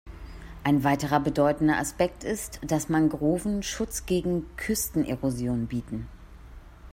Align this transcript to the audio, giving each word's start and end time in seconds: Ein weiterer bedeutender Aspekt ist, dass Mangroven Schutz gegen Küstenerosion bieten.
Ein 0.63 0.83
weiterer 0.83 1.19
bedeutender 1.19 1.77
Aspekt 1.77 2.23
ist, 2.23 2.59
dass 2.63 2.89
Mangroven 2.89 3.61
Schutz 3.61 4.07
gegen 4.07 4.47
Küstenerosion 4.57 5.67
bieten. 5.67 6.07